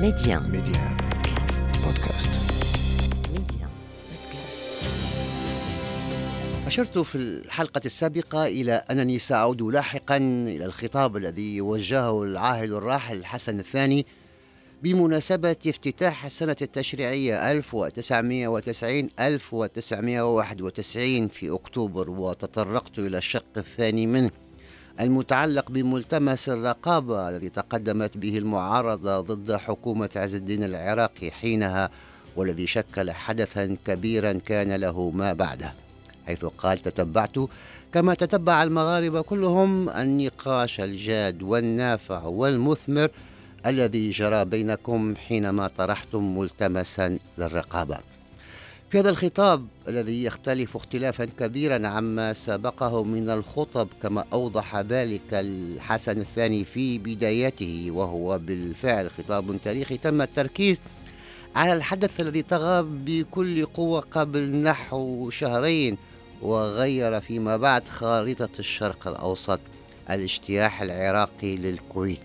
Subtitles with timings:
[0.00, 0.40] Média.
[0.40, 0.80] Média.
[1.84, 2.30] بودكاست
[3.34, 3.66] Média.
[6.66, 13.60] أشرت في الحلقة السابقة إلى أنني سأعود لاحقا إلى الخطاب الذي وجهه العاهل الراحل حسن
[13.60, 14.06] الثاني
[14.82, 24.30] بمناسبة افتتاح السنة التشريعية 1990 1991 في أكتوبر وتطرقت إلى الشق الثاني منه
[25.00, 31.90] المتعلق بملتمس الرقابة الذي تقدمت به المعارضة ضد حكومة عز الدين العراقي حينها
[32.36, 35.72] والذي شكل حدثا كبيرا كان له ما بعده.
[36.26, 37.36] حيث قال تتبعت
[37.94, 43.08] كما تتبع المغاربة كلهم النقاش الجاد والنافع والمثمر
[43.66, 47.98] الذي جرى بينكم حينما طرحتم ملتمسا للرقابة.
[48.90, 56.20] في هذا الخطاب الذي يختلف اختلافا كبيرا عما سبقه من الخطب كما أوضح ذلك الحسن
[56.20, 60.80] الثاني في بدايته وهو بالفعل خطاب تاريخي تم التركيز
[61.56, 65.98] على الحدث الذي طغى بكل قوة قبل نحو شهرين
[66.42, 69.60] وغير فيما بعد خارطة الشرق الأوسط
[70.10, 72.20] الاجتياح العراقي للكويت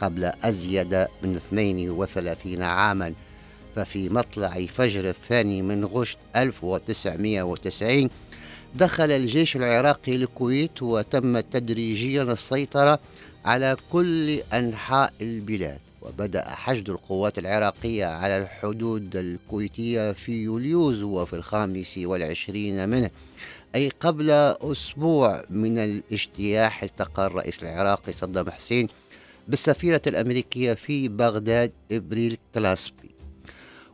[0.00, 3.14] قبل أزيد من 32 عاما.
[3.76, 8.10] ففي مطلع فجر الثاني من غشت 1990
[8.74, 12.98] دخل الجيش العراقي الكويت وتم تدريجيا السيطرة
[13.44, 15.78] على كل أنحاء البلاد.
[16.02, 23.10] وبدأ حشد القوات العراقية على الحدود الكويتية في يوليوز وفي الخامس والعشرين منه
[23.74, 28.88] أي قبل أسبوع من الاجتياح التقى الرئيس العراقي صدام حسين
[29.48, 33.09] بالسفيرة الأمريكية في بغداد إبريل كلاسبي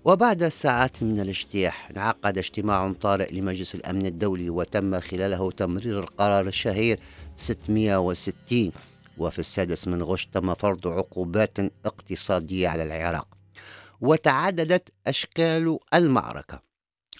[0.07, 6.99] وبعد ساعات من الاجتياح انعقد اجتماع طارئ لمجلس الأمن الدولي وتم خلاله تمرير القرار الشهير
[7.37, 8.73] 660
[9.19, 13.29] وفي السادس من غش تم فرض عقوبات اقتصادية على العراق.
[14.01, 16.61] وتعددت أشكال المعركة.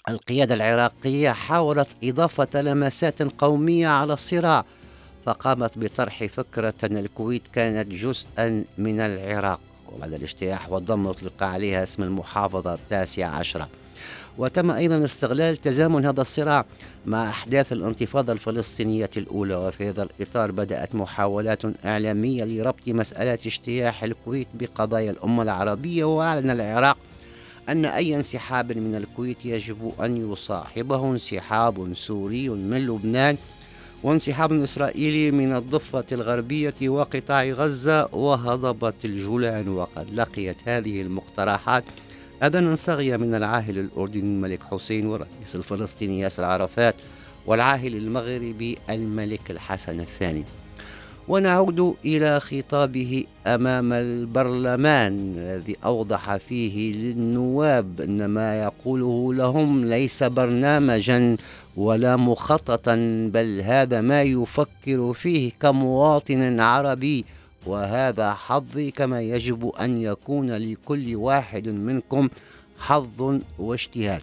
[0.09, 4.65] القيادة العراقية حاولت إضافة لمسات قومية على الصراع
[5.25, 9.66] فقامت بطرح فكرة أن الكويت كانت جزءا من العراق.
[9.95, 13.69] وبعد الاجتياح والضم أطلق عليها اسم المحافظة التاسعة عشرة.
[14.37, 16.65] وتم أيضا استغلال تزامن هذا الصراع
[17.05, 24.47] مع أحداث الانتفاضة الفلسطينية الأولى وفي هذا الإطار بدأت محاولات إعلامية لربط مسألة اجتياح الكويت
[24.53, 26.97] بقضايا الأمة العربية وأعلن العراق
[27.69, 33.37] أن أي انسحاب من الكويت يجب أن يصاحبه انسحاب سوري من لبنان.
[34.03, 39.69] وانسحاب إسرائيلي من الضفة الغربية وقطاع غزة وهضبة الجولان.
[39.69, 41.83] وقد لقيت هذه المقترحات
[42.43, 46.95] أذنا صاغية من العاهل الأردني الملك حسين والرئيس الفلسطيني ياسر عرفات
[47.45, 50.43] والعاهل المغربي الملك الحسن الثاني.
[51.27, 61.37] ونعود إلى خطابه أمام البرلمان الذي أوضح فيه للنواب أن ما يقوله لهم ليس برنامجا
[61.77, 62.95] ولا مخططا
[63.33, 67.25] بل هذا ما يفكر فيه كمواطن عربي.
[67.65, 72.29] وهذا حظي كما يجب أن يكون لكل واحد منكم
[72.79, 74.21] حظ واجتهاد.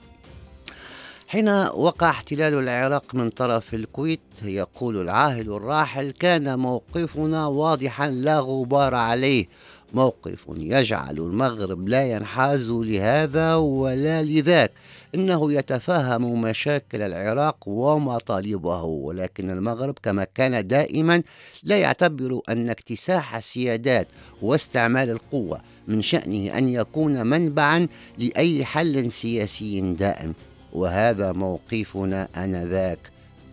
[1.27, 8.95] حين وقع احتلال العراق من طرف الكويت يقول العاهل الراحل كان موقفنا واضحا لا غبار
[8.95, 9.47] عليه.
[9.95, 14.71] موقف يجعل المغرب لا ينحاز لهذا ولا لذاك.
[15.15, 21.23] إنه يتفهم مشاكل العراق ومطالبه ولكن المغرب كما كان دائما
[21.63, 24.09] لا يعتبر أن اكتساح السيادات
[24.43, 30.35] واستعمال القوة من شأنه أن يكون منبعا لأي حل سياسي دائم.
[30.75, 32.99] وهذا موقفنا آنذاك.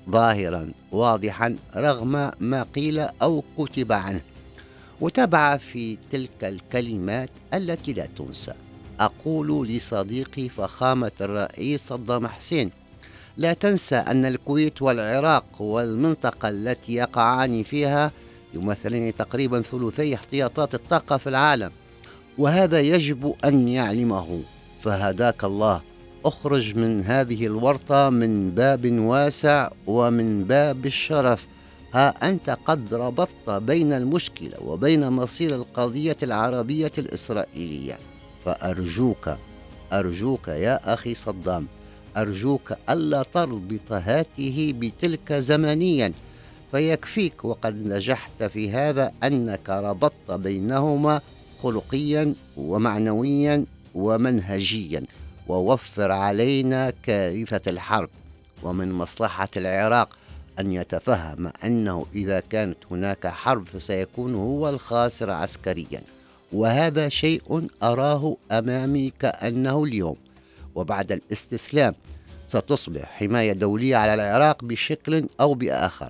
[0.09, 4.21] ظاهرا واضحا رغم ما قيل أو كتب عنه.
[5.01, 8.53] وتابع في تلك الكلمات التي لا تنسى.
[8.99, 12.71] أقول لصديقي فخامة الرئيس صدام حسين
[13.37, 18.11] لا تنسى أن الكويت والعراق والمنطقة التي يقعان فيها
[18.53, 21.71] يمثلان تقريبا ثلثي احتياطات الطاقة في العالم
[22.37, 24.41] وهذا يجب أن يعلمه.
[24.81, 25.81] فهداك الله
[26.25, 31.45] أخرج من هذه الورطة من باب واسع ومن باب الشرف.
[31.93, 37.97] ها أنت قد ربطت بين المشكلة وبين مصير القضية العربية الإسرائيلية.
[38.45, 39.29] فأرجوك
[39.93, 41.67] أرجوك يا أخي صدام
[42.17, 46.11] أرجوك ألا تربط هاته بتلك زمنيا.
[46.71, 51.21] فيكفيك وقد نجحت في هذا أنك ربطت بينهما
[51.63, 53.65] خلقيا ومعنويا
[53.95, 55.03] ومنهجيا.
[55.51, 58.09] ووفر علينا كارثة الحرب
[58.63, 60.17] ومن مصلحة العراق
[60.59, 66.01] أن يتفهم أنه إذا كانت هناك حرب فسيكون هو الخاسر عسكريا.
[66.53, 70.15] وهذا شيء أراه أمامي كأنه اليوم.
[70.75, 71.93] وبعد الاستسلام
[72.47, 76.09] ستصبح حماية دولية على العراق بشكل أو بآخر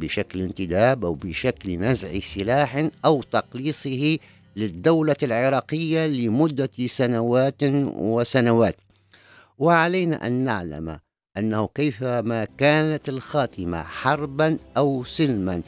[0.00, 4.18] بشكل انتداب أو بشكل نزع سلاح أو تقليصه
[4.56, 8.76] للدولة العراقية لمدة سنوات وسنوات.
[9.58, 10.98] وعلينا أن نعلم
[11.38, 15.62] أنه كيفما كانت الخاتمة حربا أو سلما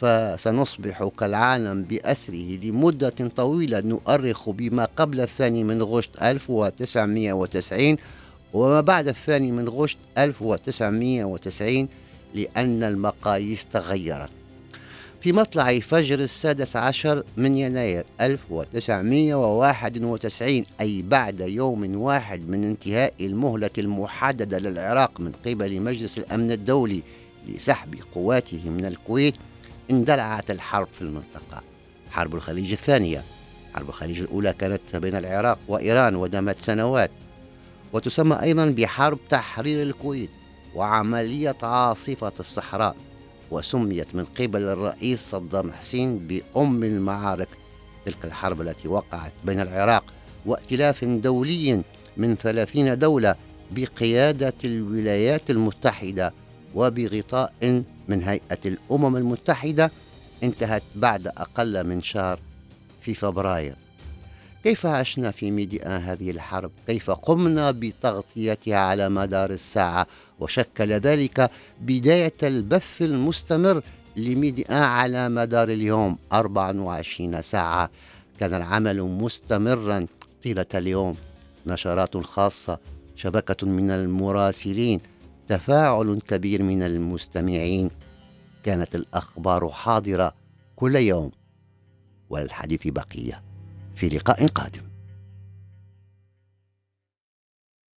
[0.00, 3.80] فسنصبح كالعالم بأسره لمدة طويلة.
[3.80, 7.96] نؤرخ بما قبل الثاني من غشت 1990
[8.52, 11.88] وما بعد الثاني من غشت 1990
[12.34, 14.39] لأن المقاييس تغيرت.
[15.20, 23.70] في مطلع فجر السادس عشر من يناير 1991 أي بعد يوم واحد من انتهاء المهلة
[23.78, 27.02] المحددة للعراق من قبل مجلس الأمن الدولي
[27.48, 29.34] لسحب قواته من الكويت
[29.90, 31.62] اندلعت الحرب في المنطقة.
[32.10, 33.22] حرب الخليج الثانية.
[33.74, 37.10] حرب الخليج الأولى كانت بين العراق وإيران ودامت سنوات.
[37.92, 40.30] وتسمى أيضا بحرب تحرير الكويت
[40.74, 42.96] وعملية عاصفة الصحراء.
[43.50, 47.48] وسميت من قبل الرئيس صدام حسين بأم المعارك
[48.06, 50.04] تلك الحرب التي وقعت بين العراق
[50.46, 51.82] وائتلاف دولي
[52.16, 53.34] من ثلاثين دولة
[53.70, 56.32] بقيادة الولايات المتحدة
[56.74, 59.90] وبغطاء من هيئة الأمم المتحدة
[60.42, 62.40] انتهت بعد أقل من شهر
[63.02, 63.74] في فبراير.
[64.64, 70.06] كيف عشنا في ميديا هذه الحرب؟ كيف قمنا بتغطيتها على مدار الساعة؟
[70.40, 73.82] وشكل ذلك بداية البث المستمر
[74.16, 77.90] لميديا على مدار اليوم 24 ساعة.
[78.40, 80.06] كان العمل مستمرا
[80.44, 81.14] طيلة اليوم.
[81.66, 82.78] نشرات خاصة
[83.16, 85.00] شبكة من المراسلين
[85.48, 87.90] تفاعل كبير من المستمعين.
[88.64, 90.34] كانت الأخبار حاضرة
[90.76, 91.30] كل يوم
[92.30, 93.49] وللحديث بقية.
[94.00, 94.89] في لقاء قادم.